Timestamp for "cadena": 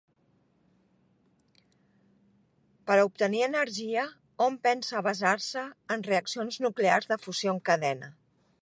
7.73-8.15